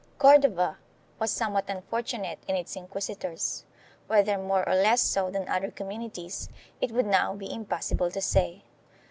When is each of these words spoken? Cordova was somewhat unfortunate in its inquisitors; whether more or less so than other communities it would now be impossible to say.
Cordova 0.17 0.79
was 1.19 1.29
somewhat 1.29 1.69
unfortunate 1.69 2.39
in 2.47 2.55
its 2.55 2.75
inquisitors; 2.75 3.65
whether 4.07 4.35
more 4.35 4.67
or 4.67 4.73
less 4.73 4.99
so 4.99 5.29
than 5.29 5.47
other 5.47 5.69
communities 5.69 6.49
it 6.81 6.89
would 6.91 7.05
now 7.05 7.35
be 7.35 7.53
impossible 7.53 8.09
to 8.09 8.19
say. 8.19 8.63